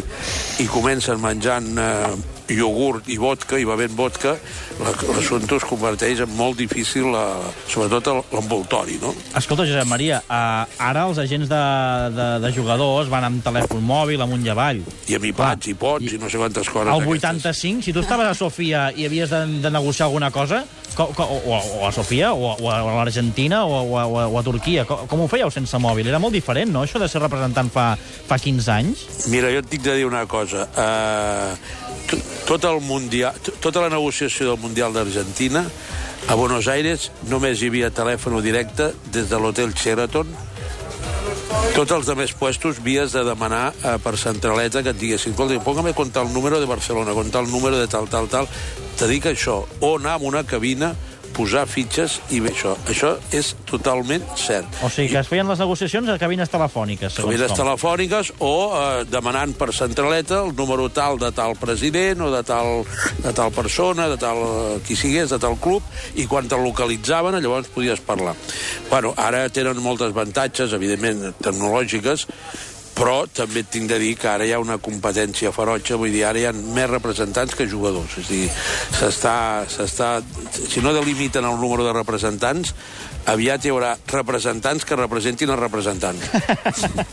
i 0.62 0.70
comencen 0.72 1.20
menjant 1.24 1.74
eh, 1.82 2.14
iogurt 2.52 3.10
i 3.12 3.18
vodka, 3.22 3.60
i 3.60 3.66
bevent 3.68 3.94
vodka, 3.98 4.36
l'assumpte 4.82 5.58
es 5.58 5.66
converteix 5.68 6.24
en 6.26 6.34
molt 6.38 6.60
difícil, 6.60 7.10
la, 7.14 7.26
sobretot 7.70 8.32
l'envoltori, 8.34 8.98
no? 9.02 9.14
Escolta, 9.38 9.66
Josep 9.68 9.90
Maria, 9.90 10.22
uh, 10.26 10.66
ara 10.82 11.06
els 11.10 11.22
agents 11.22 11.50
de, 11.52 11.62
de, 12.16 12.28
de 12.44 12.54
jugadors 12.56 13.12
van 13.12 13.28
amb 13.28 13.44
telèfon 13.46 13.84
mòbil 13.86 14.22
amunt 14.24 14.46
i 14.46 14.54
avall. 14.54 14.84
I 15.10 15.18
amb 15.18 15.30
iPads, 15.32 15.72
i 15.72 15.78
pots, 15.78 16.06
i, 16.08 16.16
i 16.18 16.22
no 16.22 16.30
sé 16.32 16.42
quantes 16.42 16.70
coses. 16.72 16.92
El 16.92 17.08
85, 17.08 17.86
si 17.86 17.96
tu 17.96 18.04
estaves 18.04 18.30
a 18.30 18.38
Sofia 18.38 18.90
i 18.96 19.08
havies 19.08 19.32
de, 19.32 19.44
de 19.64 19.74
negociar 19.74 20.10
alguna 20.10 20.32
cosa, 20.32 20.64
o, 20.98 21.04
o, 21.04 21.60
o 21.82 21.88
a 21.88 21.92
Sofia, 21.92 22.34
o, 22.34 22.56
o 22.60 22.72
a 22.72 22.80
l'Argentina, 22.82 23.64
o, 23.66 23.84
o, 23.84 23.96
o, 23.96 24.28
o 24.28 24.40
a 24.40 24.44
Turquia, 24.44 24.86
com, 24.86 25.06
com 25.08 25.24
ho 25.24 25.30
fèieu 25.32 25.52
sense 25.54 25.78
mòbil? 25.82 26.10
Era 26.12 26.20
molt 26.20 26.36
diferent, 26.36 26.72
no?, 26.74 26.84
això 26.86 27.00
de 27.02 27.10
ser 27.12 27.22
representant 27.24 27.72
fa, 27.72 27.94
fa 27.98 28.40
15 28.42 28.72
anys? 28.76 29.06
Mira, 29.32 29.52
jo 29.54 29.64
et 29.64 29.72
dic 29.72 29.86
de 29.86 29.96
dir 30.02 30.08
una 30.10 30.26
cosa. 30.30 30.68
Uh, 30.76 31.91
tot 32.48 32.66
el 32.68 32.82
mundial, 32.84 33.36
tota 33.64 33.84
la 33.84 33.90
negociació 33.90 34.52
del 34.52 34.60
Mundial 34.60 34.94
d'Argentina, 34.94 35.66
a 36.28 36.36
Buenos 36.36 36.68
Aires 36.68 37.10
només 37.30 37.62
hi 37.62 37.70
havia 37.72 37.92
telèfon 37.96 38.38
directe 38.44 38.92
des 39.12 39.30
de 39.30 39.40
l'hotel 39.40 39.74
Sheraton. 39.74 40.28
Tots 41.72 41.92
els 41.96 42.08
demés 42.08 42.34
puestos 42.36 42.82
vies 42.84 43.14
de 43.16 43.24
demanar 43.24 43.72
eh, 43.72 43.96
per 44.04 44.18
centraleta 44.20 44.84
que 44.84 44.92
et 44.92 45.00
diguessin, 45.00 45.34
escolta, 45.34 45.60
póngame 45.64 45.94
con 45.96 46.12
tal 46.12 46.32
número 46.34 46.60
de 46.60 46.68
Barcelona, 46.68 47.16
con 47.16 47.32
tal 47.32 47.50
número 47.52 47.80
de 47.80 47.88
tal, 47.88 48.10
tal, 48.10 48.28
tal. 48.28 48.48
Te 49.00 49.08
dic 49.08 49.30
això, 49.32 49.62
o 49.80 49.96
anar 49.98 50.18
a 50.20 50.26
una 50.28 50.44
cabina 50.44 50.94
posar 51.36 51.66
fitxes 51.70 52.20
i 52.36 52.42
bé, 52.44 52.52
això. 52.54 52.74
Això 52.92 53.14
és 53.36 53.54
totalment 53.70 54.24
cert. 54.40 54.68
O 54.86 54.90
sigui, 54.92 55.12
que 55.14 55.20
es 55.22 55.30
feien 55.30 55.48
les 55.50 55.62
negociacions 55.62 56.10
a 56.12 56.18
cabines 56.22 56.52
telefòniques, 56.52 57.16
segons 57.16 57.32
cabines 57.32 57.54
com. 57.54 57.62
telefòniques 57.64 58.34
o 58.40 58.54
eh, 58.78 59.04
demanant 59.10 59.56
per 59.58 59.72
centraleta 59.76 60.42
el 60.46 60.56
número 60.58 60.90
tal 60.94 61.20
de 61.22 61.32
tal 61.36 61.56
president 61.60 62.26
o 62.28 62.32
de 62.34 62.44
tal, 62.48 62.84
de 63.24 63.34
tal 63.38 63.54
persona, 63.56 64.10
de 64.12 64.20
tal 64.22 64.42
eh, 64.46 64.80
qui 64.88 64.98
sigués, 65.00 65.32
de 65.32 65.40
tal 65.42 65.58
club, 65.62 65.86
i 66.16 66.28
quan 66.28 66.50
te 66.52 66.60
localitzaven, 66.60 67.40
llavors 67.42 67.72
podies 67.72 68.04
parlar. 68.06 68.36
Bueno, 68.90 69.16
ara 69.18 69.48
tenen 69.50 69.80
moltes 69.84 70.12
avantatges, 70.16 70.76
evidentment, 70.78 71.32
tecnològiques, 71.42 72.28
però 73.02 73.24
també 73.34 73.64
tinc 73.66 73.90
de 73.90 73.98
dir 73.98 74.12
que 74.20 74.28
ara 74.30 74.46
hi 74.46 74.52
ha 74.54 74.60
una 74.62 74.78
competència 74.78 75.50
ferotge, 75.56 75.98
vull 75.98 76.14
dir, 76.14 76.22
ara 76.28 76.38
hi 76.38 76.46
ha 76.46 76.52
més 76.54 76.86
representants 76.92 77.56
que 77.58 77.66
jugadors. 77.66 78.14
És 78.22 78.30
a 78.30 78.36
dir, 78.36 78.50
s'està... 79.74 80.10
Si 80.62 80.84
no 80.86 80.94
delimiten 80.94 81.48
el 81.50 81.58
número 81.58 81.88
de 81.88 81.96
representants, 81.98 82.76
aviat 83.32 83.66
hi 83.66 83.74
haurà 83.74 83.96
representants 84.12 84.86
que 84.86 85.00
representin 85.00 85.50
els 85.50 85.62
representants. 85.64 86.30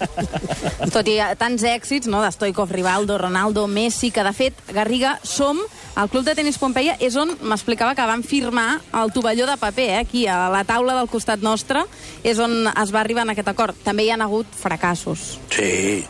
Tot 0.95 1.09
i 1.09 1.17
tants 1.41 1.65
èxits, 1.73 2.13
no?, 2.13 2.21
d'Stoikov, 2.21 2.69
Rivaldo, 2.77 3.17
Ronaldo, 3.17 3.65
Messi, 3.65 4.13
que 4.13 4.27
de 4.29 4.35
fet, 4.37 4.61
Garriga, 4.77 5.17
som 5.25 5.65
el 5.99 6.09
Club 6.09 6.25
de 6.25 6.35
Tenis 6.39 6.59
Pompeia 6.63 6.95
és 7.03 7.17
on 7.19 7.33
m'explicava 7.43 7.97
que 7.99 8.07
van 8.07 8.23
firmar 8.23 8.69
el 9.01 9.11
tovalló 9.15 9.49
de 9.49 9.57
paper, 9.59 9.89
eh, 9.91 9.97
aquí, 10.05 10.27
a 10.27 10.47
la 10.53 10.63
taula 10.65 10.95
del 10.95 11.11
costat 11.11 11.43
nostre, 11.43 11.83
és 12.23 12.39
on 12.39 12.69
es 12.71 12.95
va 12.95 13.03
arribar 13.03 13.27
en 13.27 13.35
aquest 13.35 13.51
acord. 13.51 13.75
També 13.85 14.07
hi 14.07 14.15
han 14.15 14.23
hagut 14.23 14.47
fracassos. 14.55 15.39
Sí, 15.51 16.07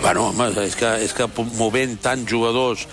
Bueno, 0.00 0.28
home, 0.28 0.46
és 0.62 0.76
que, 0.78 0.86
és 1.02 1.12
que 1.12 1.26
movent 1.58 1.96
tants 1.98 2.28
jugadors 2.30 2.84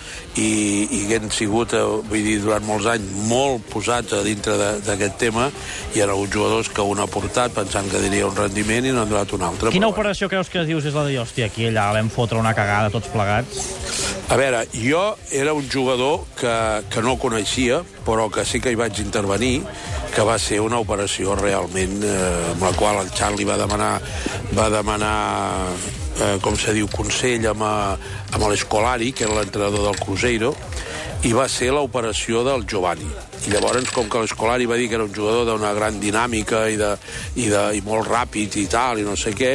i, 0.42 0.88
i 0.90 1.02
que 1.06 1.20
han 1.22 1.30
sigut, 1.30 1.76
eh, 1.78 1.84
vull 2.10 2.26
dir, 2.26 2.40
durant 2.42 2.66
molts 2.66 2.88
anys, 2.90 3.12
molt 3.30 3.68
posats 3.70 4.16
a 4.18 4.24
dintre 4.26 4.56
d'aquest 4.82 5.20
tema, 5.22 5.52
hi 5.94 6.02
ha 6.02 6.10
hagut 6.10 6.34
jugadors 6.34 6.72
que 6.74 6.82
un 6.82 7.04
ha 7.04 7.06
portat 7.06 7.54
pensant 7.54 7.92
que 7.92 8.02
diria 8.08 8.26
un 8.26 8.36
rendiment 8.36 8.90
i 8.90 8.96
no 8.96 9.04
han 9.04 9.14
donat 9.14 9.38
un 9.38 9.46
altre. 9.46 9.76
Quina 9.76 9.92
operació 9.94 10.32
creus 10.34 10.50
que 10.50 10.66
dius 10.66 10.90
és 10.90 10.98
la 10.98 11.06
de, 11.06 11.20
hòstia, 11.22 11.52
aquí 11.54 11.70
allà 11.70 11.92
vam 12.00 12.10
fotre 12.10 12.42
una 12.42 12.58
cagada 12.58 12.90
tots 12.90 13.14
plegats? 13.14 14.15
A 14.26 14.38
veure, 14.38 14.64
jo 14.74 15.16
era 15.32 15.54
un 15.54 15.68
jugador 15.70 16.24
que, 16.40 16.54
que 16.90 17.02
no 17.06 17.14
coneixia, 17.22 17.84
però 18.08 18.26
que 18.34 18.42
sí 18.42 18.58
que 18.60 18.72
hi 18.74 18.80
vaig 18.80 18.98
intervenir, 19.04 19.60
que 20.16 20.26
va 20.26 20.40
ser 20.42 20.64
una 20.66 20.80
operació 20.82 21.36
realment 21.38 22.02
eh, 22.02 22.16
amb 22.56 22.66
la 22.66 22.72
qual 22.74 23.04
el 23.04 23.12
Charlie 23.14 23.46
va 23.46 23.60
demanar 23.62 24.00
va 24.58 24.66
demanar 24.74 25.14
eh, 26.26 26.38
com 26.42 26.58
se 26.58 26.74
diu, 26.74 26.90
consell 26.90 27.46
amb, 27.52 27.68
a, 27.70 27.96
amb 28.34 28.48
l'Escolari, 28.50 29.12
que 29.14 29.28
era 29.28 29.38
l'entrenador 29.38 29.92
del 29.92 30.02
Cruzeiro, 30.02 30.56
i 31.22 31.34
va 31.38 31.46
ser 31.52 31.70
l'operació 31.76 32.42
del 32.48 32.66
Giovanni. 32.66 33.12
I 33.46 33.52
llavors, 33.54 33.92
com 33.94 34.08
que 34.10 34.24
l'Escolari 34.24 34.66
va 34.66 34.78
dir 34.80 34.88
que 34.90 34.98
era 34.98 35.06
un 35.06 35.14
jugador 35.14 35.46
d'una 35.46 35.74
gran 35.78 36.00
dinàmica 36.02 36.64
i, 36.72 36.80
de, 36.80 36.92
i, 37.38 37.46
de, 37.52 37.62
i 37.78 37.82
molt 37.86 38.10
ràpid 38.10 38.58
i 38.58 38.66
tal, 38.72 38.98
i 38.98 39.06
no 39.06 39.14
sé 39.20 39.36
què, 39.38 39.52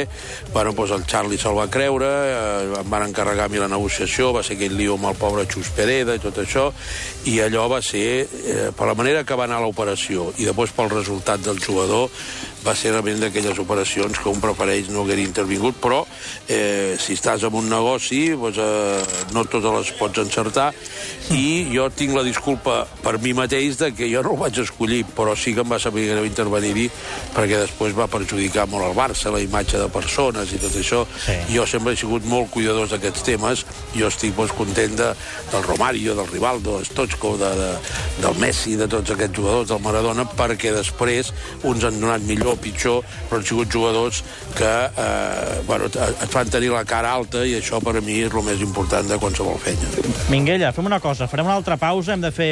bueno, 0.53 0.71
doncs 0.77 0.93
el 0.95 1.03
Charlie 1.11 1.39
se'l 1.41 1.57
va 1.57 1.67
creure, 1.71 2.07
eh, 2.07 2.69
em 2.79 2.87
van 2.91 3.07
encarregar 3.09 3.49
a 3.49 3.51
mi 3.51 3.59
la 3.59 3.67
negociació, 3.71 4.31
va 4.31 4.45
ser 4.47 4.55
aquell 4.55 4.77
lío 4.79 4.95
amb 4.95 5.09
el 5.11 5.19
pobre 5.19 5.43
Xus 5.51 5.73
Pereda 5.75 6.15
i 6.15 6.23
tot 6.23 6.39
això, 6.39 6.69
i 7.27 7.39
allò 7.43 7.67
va 7.71 7.81
ser, 7.83 8.05
eh, 8.23 8.69
per 8.77 8.87
la 8.87 8.95
manera 8.95 9.25
que 9.27 9.35
va 9.35 9.49
anar 9.49 9.59
l'operació 9.63 10.31
i 10.39 10.47
després 10.47 10.71
pel 10.77 10.93
resultat 10.95 11.43
del 11.43 11.59
jugador, 11.59 12.07
va 12.65 12.75
ser 12.77 12.91
realment 12.93 13.19
d'aquelles 13.21 13.57
operacions 13.59 14.19
que 14.21 14.29
un 14.29 14.41
prefereix 14.41 14.91
no 14.93 15.01
haver 15.01 15.17
intervingut, 15.21 15.79
però 15.81 16.03
eh, 16.47 16.95
si 17.01 17.15
estàs 17.17 17.43
en 17.47 17.57
un 17.57 17.69
negoci, 17.71 18.21
doncs, 18.37 18.59
eh, 18.61 19.31
no 19.33 19.45
totes 19.49 19.77
les 19.79 19.93
pots 19.97 20.21
encertar, 20.21 20.69
i 21.33 21.67
jo 21.73 21.87
tinc 21.95 22.13
la 22.15 22.25
disculpa 22.27 22.83
per 23.01 23.17
mi 23.23 23.33
mateix 23.37 23.80
de 23.81 23.91
que 23.97 24.09
jo 24.11 24.21
no 24.23 24.35
el 24.35 24.41
vaig 24.41 24.61
escollir, 24.61 25.01
però 25.17 25.35
sí 25.35 25.55
que 25.55 25.65
em 25.65 25.71
va 25.71 25.79
saber 25.81 26.07
greu 26.11 26.27
intervenir-hi, 26.27 26.87
perquè 27.35 27.63
després 27.63 27.97
va 27.97 28.09
perjudicar 28.11 28.67
molt 28.71 28.87
el 28.87 28.95
Barça, 28.97 29.33
la 29.33 29.41
imatge 29.43 29.79
de 29.81 29.89
persones 29.91 30.53
i 30.53 30.61
tot 30.61 30.77
això. 30.77 31.03
Sí. 31.25 31.37
Jo 31.55 31.65
sempre 31.69 31.95
he 31.95 31.99
sigut 31.99 32.25
molt 32.29 32.51
cuidadós 32.53 32.93
d'aquests 32.93 33.25
temes, 33.27 33.65
jo 33.95 34.09
estic 34.11 34.35
doncs, 34.37 34.55
content 34.57 34.95
de, 34.99 35.11
del 35.51 35.65
Romario, 35.67 36.15
del 36.15 36.29
Rivaldo, 36.29 36.77
del 36.77 36.87
Stochko, 36.87 37.35
de, 37.41 37.51
de, 37.59 37.69
del 38.21 38.39
Messi, 38.41 38.77
de 38.79 38.87
tots 38.91 39.15
aquests 39.15 39.37
jugadors, 39.37 39.69
del 39.71 39.83
Maradona, 39.83 40.27
perquè 40.37 40.73
després 40.75 41.33
uns 41.67 41.85
han 41.87 41.99
donat 42.01 42.25
millor 42.27 42.55
o 42.55 42.59
pitjor, 42.61 43.01
però 43.29 43.41
han 43.41 43.47
sigut 43.47 43.71
jugadors 43.71 44.21
que 44.57 44.71
eh, 44.71 45.61
bueno, 45.67 45.87
et 45.87 46.29
fan 46.31 46.49
tenir 46.51 46.71
la 46.73 46.83
cara 46.87 47.13
alta 47.17 47.45
i 47.47 47.55
això 47.57 47.81
per 47.83 47.97
a 47.97 48.03
mi 48.03 48.19
és 48.21 48.31
el 48.31 48.45
més 48.45 48.61
important 48.63 49.07
de 49.07 49.17
qualsevol 49.21 49.59
feina. 49.61 49.89
Minguella, 50.31 50.71
fem 50.75 50.87
una 50.89 51.01
cosa, 51.03 51.27
farem 51.31 51.49
una 51.49 51.57
altra 51.59 51.77
pausa, 51.81 52.15
hem 52.15 52.23
de 52.23 52.31
fer 52.35 52.51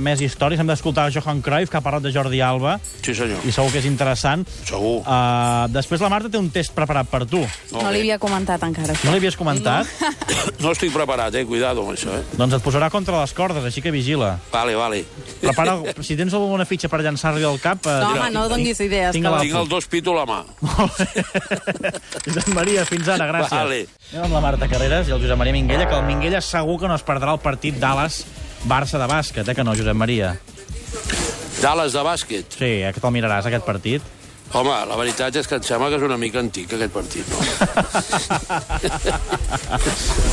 més 0.00 0.22
històries, 0.54 0.60
hem 0.60 0.68
d'escoltar 0.70 1.10
Johan 1.12 1.40
Cruyff, 1.42 1.70
que 1.70 1.76
ha 1.78 1.82
parlat 1.82 2.02
de 2.04 2.12
Jordi 2.12 2.40
Alba, 2.40 2.78
Sí, 3.02 3.14
senyor. 3.14 3.42
i 3.44 3.52
segur 3.52 3.70
que 3.72 3.78
és 3.80 3.84
interessant. 3.86 4.46
Segur. 4.64 5.00
Uh, 5.02 5.66
després 5.72 6.00
la 6.00 6.08
Marta 6.08 6.28
té 6.30 6.38
un 6.38 6.50
test 6.50 6.72
preparat 6.74 7.08
per 7.10 7.24
tu. 7.26 7.40
No 7.72 7.90
li 7.90 8.00
havia 8.04 8.18
comentat 8.18 8.62
encara, 8.62 8.94
això. 8.94 9.04
No 9.08 9.12
l'havies 9.14 9.36
comentat? 9.36 9.86
No 10.64 10.70
estic 10.72 10.92
preparat, 10.94 11.34
eh? 11.34 11.44
Cuidado 11.44 11.82
amb 11.82 11.92
això, 11.92 12.12
eh? 12.16 12.22
Doncs 12.38 12.54
et 12.56 12.62
posarà 12.64 12.88
contra 12.90 13.18
les 13.20 13.32
cordes, 13.36 13.64
així 13.64 13.82
que 13.82 13.90
vigila. 13.92 14.38
Vale, 14.52 14.74
vale. 14.78 15.02
Prepara, 15.42 15.76
si 16.00 16.16
tens 16.16 16.32
alguna 16.34 16.64
fitxa 16.64 16.88
per 16.88 17.02
llançar-li 17.04 17.44
al 17.44 17.58
cap... 17.60 17.84
eh, 17.86 17.98
No, 18.00 18.12
home, 18.14 18.30
no 18.32 18.46
donis 18.48 18.80
idees, 18.80 19.12
Tinc 19.12 19.26
que 19.26 19.42
Tinc 19.44 19.58
el 19.60 19.68
dos 19.68 19.86
pito 19.90 20.14
a 20.14 20.22
la 20.22 20.26
mà. 20.30 20.40
Molt 20.60 20.98
bé. 21.00 21.24
Josep 22.24 22.48
Maria, 22.56 22.84
fins 22.88 23.08
ara, 23.12 23.26
gràcies. 23.28 23.52
Vale. 23.52 23.82
Anem 24.12 24.24
amb 24.30 24.38
la 24.38 24.44
Marta 24.46 24.68
Carreras 24.70 25.08
i 25.10 25.16
el 25.16 25.20
Josep 25.20 25.36
Maria 25.40 25.52
Minguella, 25.56 25.88
que 25.90 25.98
el 25.98 26.06
Minguella 26.08 26.40
segur 26.44 26.78
que 26.80 26.88
no 26.88 26.96
es 26.96 27.04
perdrà 27.04 27.34
el 27.36 27.42
partit 27.44 27.76
Dallas-Barça 28.64 28.98
de 28.98 29.06
bàsquet, 29.06 29.48
eh, 29.48 29.54
que 29.54 29.64
no, 29.64 29.74
Josep 29.76 29.94
Maria? 29.94 30.34
Dallas 31.60 31.92
de 31.92 32.00
bàsquet. 32.02 32.44
Sí, 32.58 32.64
eh, 32.82 32.92
que 32.94 33.00
te'l 33.00 33.12
miraràs, 33.12 33.46
aquest 33.46 33.64
partit. 33.64 34.02
Home, 34.54 34.70
la 34.86 34.96
veritat 34.96 35.34
és 35.36 35.46
que 35.48 35.56
em 35.56 35.62
sembla 35.66 35.88
que 35.90 35.96
és 35.98 36.02
una 36.02 36.16
mica 36.16 36.38
antic, 36.38 36.72
aquest 36.72 36.92
partit, 36.92 37.26
no? 37.28 37.38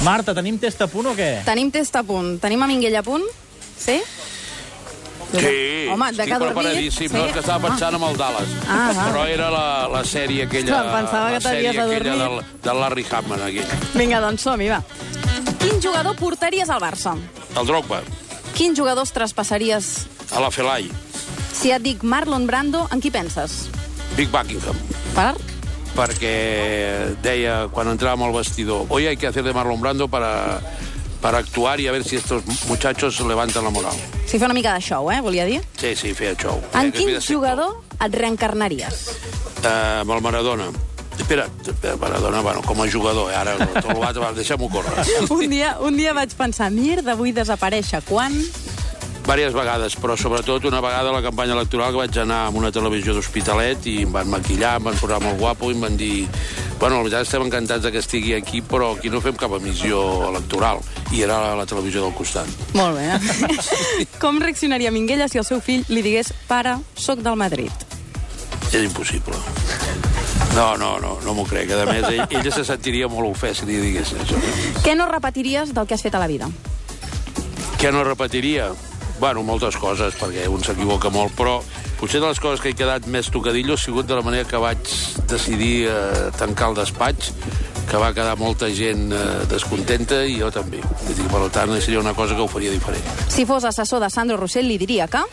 Marta, 0.08 0.34
tenim 0.38 0.60
test 0.62 0.82
a 0.82 0.88
punt 0.88 1.08
o 1.12 1.16
què? 1.18 1.42
Tenim 1.48 1.72
test 1.74 1.96
a 1.96 2.04
punt. 2.04 2.38
Tenim 2.44 2.62
a 2.62 2.68
Minguella 2.70 3.00
a 3.02 3.04
punt? 3.04 3.24
Sí? 3.78 3.98
Sí, 5.32 5.88
Home, 5.92 6.12
de 6.12 6.24
estic 6.26 6.38
preparadíssim. 6.44 7.08
sí. 7.08 7.16
No, 7.16 7.26
és 7.26 7.34
que 7.34 7.40
estava 7.40 7.68
pensant 7.70 7.96
en 7.96 8.04
el 8.04 8.18
Dallas. 8.20 8.50
Ah, 8.68 8.92
va. 8.96 9.06
Però 9.12 9.26
era 9.32 9.48
la, 9.52 9.66
la 9.92 10.02
sèrie 10.04 10.44
aquella... 10.46 10.74
Clar, 10.76 10.96
pensava 11.00 11.30
que 11.32 11.40
t'havies 11.46 11.70
aquella 11.72 11.88
del, 12.04 12.22
adormit. 12.22 12.58
del 12.66 12.80
Larry 12.84 13.06
Hapman, 13.10 13.42
aquí. 13.48 13.62
Vinga, 13.96 14.20
doncs 14.24 14.44
som-hi, 14.44 14.68
va. 14.70 14.82
Quin 15.62 15.80
jugador 15.82 16.16
portaries 16.20 16.70
al 16.70 16.82
Barça? 16.84 17.16
El 17.58 17.66
Drogba, 17.68 18.02
Quins 18.62 18.78
jugadors 18.78 19.10
traspassaries? 19.12 20.06
a 20.32 20.40
la 20.40 20.52
Felai, 20.54 20.86
Si 21.52 21.72
et 21.74 21.82
dic 21.82 22.04
Marlon 22.06 22.46
Brando, 22.46 22.84
en 22.94 23.02
qui 23.02 23.10
penses? 23.10 23.70
Big 24.16 24.30
Buckingham. 24.30 24.78
Per? 25.16 25.34
Perquè 25.96 27.16
deia, 27.26 27.56
quan 27.74 27.90
entràvem 27.90 28.22
al 28.28 28.36
vestidor, 28.38 28.86
hoy 28.90 29.08
hay 29.08 29.18
que 29.18 29.26
hacer 29.28 29.42
de 29.44 29.52
Marlon 29.54 29.82
Brando 29.82 30.08
para, 30.08 30.62
para 31.22 31.40
actuar 31.40 31.80
y 31.82 31.88
a 31.88 31.92
ver 31.92 32.04
si 32.04 32.18
estos 32.18 32.44
muchachos 32.68 33.20
levantan 33.22 33.64
la 33.64 33.72
moral. 33.72 33.98
Si 34.28 34.38
fa 34.38 34.46
una 34.46 34.54
mica 34.54 34.76
de 34.76 34.80
show, 34.82 35.10
eh, 35.12 35.20
volia 35.22 35.44
dir. 35.46 35.66
Sí, 35.78 35.96
sí, 35.96 36.14
feia 36.14 36.36
show. 36.38 36.62
En 36.76 36.88
Eh, 36.88 36.92
quin 36.92 37.18
jugador 37.20 37.82
et 38.00 38.14
reencarnaries? 38.14 39.18
Eh, 39.64 40.00
amb 40.06 40.12
el 40.12 40.22
Maradona. 40.22 40.70
Espera, 41.22 41.46
espera, 41.62 41.96
Maradona, 42.02 42.42
bueno, 42.42 42.62
com 42.66 42.82
a 42.82 42.90
jugador, 42.90 43.30
eh, 43.32 43.36
ara 43.38 43.54
tot 43.78 43.94
l'altre, 43.94 44.34
deixem-ho 44.36 44.68
córrer. 44.74 45.06
Un 45.30 45.48
dia, 45.50 45.76
un 45.80 45.96
dia 45.96 46.16
vaig 46.18 46.34
pensar, 46.36 46.72
mierda, 46.74 47.16
vull 47.16 47.32
desaparèixer. 47.36 48.02
Quan? 48.10 48.34
Vàries 49.22 49.54
vegades, 49.54 49.94
però 50.02 50.16
sobretot 50.18 50.66
una 50.66 50.80
vegada 50.82 51.12
a 51.12 51.14
la 51.14 51.22
campanya 51.22 51.54
electoral 51.54 51.94
que 51.94 52.02
vaig 52.02 52.18
anar 52.24 52.40
a 52.48 52.56
una 52.58 52.72
televisió 52.74 53.14
d'Hospitalet 53.14 53.86
i 53.86 53.96
em 54.08 54.12
van 54.12 54.28
maquillar, 54.34 54.74
em 54.80 54.90
van 54.90 54.98
posar 54.98 55.22
molt 55.22 55.38
guapo 55.40 55.70
i 55.70 55.78
em 55.78 55.86
van 55.86 56.00
dir 56.00 56.16
bueno, 56.82 56.96
la 56.98 57.04
veritat 57.04 57.28
estem 57.28 57.46
encantats 57.46 57.86
de 57.86 57.92
que 57.94 58.02
estigui 58.02 58.34
aquí, 58.34 58.64
però 58.66 58.96
aquí 58.96 59.12
no 59.14 59.22
fem 59.22 59.38
cap 59.38 59.54
emissió 59.54 60.02
electoral. 60.32 60.82
I 61.14 61.22
era 61.28 61.38
a 61.52 61.56
la 61.60 61.68
televisió 61.70 62.02
del 62.02 62.16
costat. 62.18 62.50
Molt 62.74 62.98
bé. 62.98 63.62
Com 64.24 64.42
reaccionaria 64.42 64.90
Minguella 64.90 65.30
si 65.30 65.38
el 65.38 65.46
seu 65.46 65.62
fill 65.62 65.86
li 65.94 66.02
digués 66.02 66.34
pare, 66.50 66.80
sóc 66.98 67.22
del 67.22 67.38
Madrid? 67.38 67.86
És 68.72 68.82
impossible. 68.82 69.38
No, 70.56 70.76
no, 70.78 71.00
no, 71.00 71.18
no 71.24 71.34
m'ho 71.34 71.46
crec. 71.48 71.72
A 71.72 71.86
més, 71.88 72.06
ell, 72.10 72.26
ella 72.28 72.52
se 72.52 72.64
sentiria 72.68 73.08
molt 73.12 73.30
ofès 73.30 73.62
si 73.62 73.68
li 73.70 73.80
digués 73.80 74.12
això. 74.20 74.40
Què 74.84 74.96
no 75.00 75.08
repetiries 75.08 75.72
del 75.76 75.88
que 75.88 75.96
has 75.96 76.04
fet 76.04 76.18
a 76.18 76.22
la 76.22 76.28
vida? 76.28 76.50
Què 77.80 77.92
no 77.96 78.04
repetiria? 78.04 78.72
Bueno, 79.22 79.46
moltes 79.46 79.78
coses, 79.78 80.16
perquè 80.18 80.48
un 80.50 80.64
s'equivoca 80.66 81.12
molt, 81.14 81.36
però 81.38 81.60
potser 82.00 82.20
de 82.20 82.28
les 82.28 82.40
coses 82.42 82.60
que 82.60 82.74
he 82.74 82.78
quedat 82.78 83.06
més 83.06 83.30
tocadillo 83.32 83.78
ha 83.78 83.80
sigut 83.80 84.10
de 84.10 84.18
la 84.18 84.26
manera 84.26 84.48
que 84.50 84.60
vaig 84.60 84.96
decidir 85.30 85.86
eh, 85.88 86.32
tancar 86.38 86.72
el 86.72 86.80
despatx, 86.82 87.32
que 87.88 88.00
va 88.02 88.12
quedar 88.18 88.34
molta 88.40 88.68
gent 88.74 89.12
eh, 89.14 89.22
descontenta 89.52 90.24
i 90.26 90.40
jo 90.42 90.50
també. 90.52 90.82
Vull 91.06 91.16
dir, 91.16 91.30
per 91.32 91.46
tant, 91.54 91.78
seria 91.80 92.02
una 92.02 92.16
cosa 92.18 92.36
que 92.36 92.44
ho 92.44 92.50
faria 92.50 92.74
diferent. 92.74 93.08
Si 93.30 93.46
fos 93.46 93.68
assessor 93.70 94.02
de 94.04 94.10
Sandro 94.10 94.42
Rossell, 94.42 94.68
li 94.68 94.82
diria 94.82 95.08
que... 95.12 95.24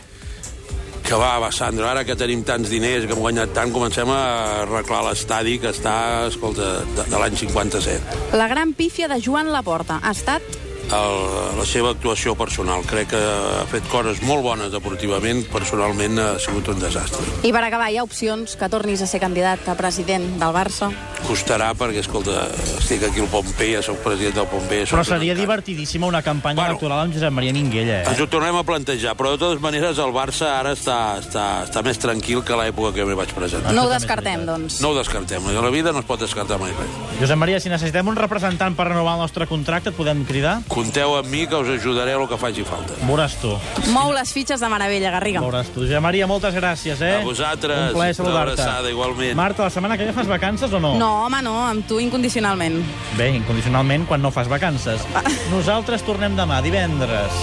Que 1.08 1.16
va, 1.16 1.38
va, 1.40 1.48
Sandro, 1.48 1.86
ara 1.88 2.02
que 2.04 2.12
tenim 2.20 2.42
tants 2.44 2.68
diners, 2.68 3.06
que 3.08 3.14
hem 3.16 3.22
guanyat 3.24 3.54
tant, 3.56 3.70
comencem 3.72 4.10
a 4.12 4.18
arreglar 4.66 4.98
l'estadi 5.06 5.54
que 5.62 5.70
està, 5.72 5.94
escolta, 6.28 6.82
de, 6.98 7.06
de 7.08 7.20
l'any 7.22 7.38
57. 7.40 8.18
La 8.36 8.48
gran 8.52 8.74
pífia 8.76 9.08
de 9.08 9.16
Joan 9.24 9.48
Laporta 9.54 10.02
ha 10.02 10.12
estat... 10.12 10.44
el, 10.88 11.58
la 11.58 11.66
seva 11.68 11.90
actuació 11.94 12.34
personal. 12.38 12.84
Crec 12.88 13.10
que 13.12 13.20
ha 13.20 13.64
fet 13.70 13.86
coses 13.92 14.22
molt 14.26 14.42
bones 14.46 14.72
deportivament, 14.72 15.44
personalment 15.52 16.18
ha 16.22 16.30
sigut 16.42 16.68
un 16.72 16.80
desastre. 16.82 17.24
I 17.44 17.52
per 17.54 17.62
acabar, 17.66 17.90
hi 17.92 17.98
ha 18.00 18.04
opcions 18.06 18.56
que 18.58 18.68
tornis 18.72 19.02
a 19.04 19.08
ser 19.10 19.20
candidat 19.22 19.68
a 19.68 19.76
president 19.78 20.26
del 20.40 20.54
Barça? 20.54 20.90
Costarà 21.26 21.72
perquè, 21.76 22.00
escolta, 22.04 22.46
estic 22.78 23.02
aquí 23.08 23.20
al 23.20 23.28
Pompei, 23.32 23.74
ja 23.76 23.82
soc 23.84 23.98
president 24.04 24.38
del 24.38 24.48
Pompei. 24.50 24.84
Però 24.88 25.04
seria 25.04 25.34
un 25.34 25.40
divertidíssima 25.42 26.06
una 26.06 26.22
campanya 26.22 26.60
Bueno. 26.62 26.72
electoral 26.76 27.00
amb 27.04 27.14
Josep 27.14 27.32
Maria 27.32 27.52
Minguella, 27.52 28.02
Ens 28.08 28.18
eh? 28.18 28.22
ho 28.22 28.28
tornem 28.30 28.56
a 28.56 28.64
plantejar, 28.64 29.14
però 29.18 29.32
de 29.34 29.38
totes 29.38 29.60
maneres 29.60 29.98
el 29.98 30.12
Barça 30.14 30.52
ara 30.58 30.72
està, 30.72 31.18
està, 31.20 31.64
està 31.66 31.82
més 31.84 31.98
tranquil 31.98 32.42
que 32.42 32.56
l'època 32.56 32.94
que 32.94 33.04
m'hi 33.04 33.14
vaig 33.18 33.34
presentar. 33.34 33.74
No 33.74 33.84
ho 33.86 33.90
descartem, 33.92 34.46
doncs. 34.46 34.80
No 34.80 34.90
ho 34.92 34.96
descartem, 34.96 35.44
a 35.46 35.60
la 35.60 35.70
vida 35.70 35.92
no 35.92 36.00
es 36.00 36.08
pot 36.08 36.20
descartar 36.20 36.58
mai 36.58 36.72
res. 36.72 36.96
Josep 37.20 37.36
Maria, 37.36 37.60
si 37.60 37.68
necessitem 37.68 38.08
un 38.08 38.16
representant 38.16 38.74
per 38.78 38.88
renovar 38.88 39.14
el 39.18 39.24
nostre 39.26 39.46
contracte, 39.50 39.90
et 39.90 39.96
podem 39.98 40.24
cridar? 40.24 40.62
Compteu 40.78 41.16
amb 41.18 41.26
mi 41.26 41.40
que 41.50 41.58
us 41.58 41.68
ajudaré 41.74 42.12
el 42.14 42.22
que 42.30 42.36
faci 42.38 42.62
falta. 42.62 42.94
Veuràs 43.02 43.32
tu. 43.42 43.50
Mou 43.90 44.12
les 44.14 44.30
fitxes 44.30 44.62
de 44.62 44.68
meravella, 44.70 45.10
Garriga. 45.10 45.40
Veuràs 45.42 45.72
tu. 45.74 45.82
Josep 45.82 46.04
Maria, 46.04 46.28
moltes 46.30 46.54
gràcies, 46.54 47.00
eh? 47.02 47.16
A 47.18 47.24
vosaltres. 47.26 47.88
Un 47.90 47.96
plaer 47.98 48.14
saludar-te. 48.14 48.66
igualment. 48.92 49.34
Marta, 49.34 49.64
la 49.64 49.70
setmana 49.74 49.96
que 49.98 50.06
ve 50.06 50.12
fas 50.14 50.28
vacances 50.30 50.72
o 50.72 50.78
no? 50.78 50.94
No, 50.94 51.24
home, 51.26 51.42
no, 51.42 51.56
amb 51.66 51.86
tu 51.88 51.98
incondicionalment. 51.98 52.78
Bé, 53.16 53.32
incondicionalment, 53.40 54.06
quan 54.06 54.22
no 54.22 54.30
fas 54.30 54.46
vacances. 54.46 55.02
Nosaltres 55.50 56.06
tornem 56.06 56.38
demà, 56.38 56.62
divendres. 56.62 57.42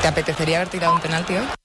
¿Te 0.00 0.08
apetecería 0.08 0.58
haber 0.58 0.68
tirado 0.68 0.94
un 0.94 1.00
penalti 1.00 1.34
hoy? 1.34 1.61